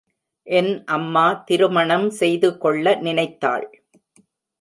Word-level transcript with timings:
என் 0.47 0.71
அம்மா 0.85 1.25
திருமணம் 1.45 2.07
செய்து 2.09 2.57
கொள்ள 2.57 2.95
நினைத்தாள். 2.95 3.67